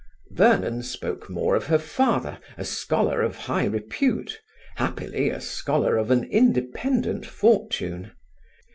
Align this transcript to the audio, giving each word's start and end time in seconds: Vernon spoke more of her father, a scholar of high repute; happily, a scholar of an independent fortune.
Vernon 0.31 0.81
spoke 0.81 1.29
more 1.29 1.55
of 1.55 1.67
her 1.67 1.77
father, 1.77 2.39
a 2.57 2.65
scholar 2.65 3.21
of 3.21 3.35
high 3.35 3.65
repute; 3.65 4.41
happily, 4.77 5.29
a 5.29 5.39
scholar 5.39 5.95
of 5.95 6.09
an 6.09 6.23
independent 6.23 7.23
fortune. 7.23 8.09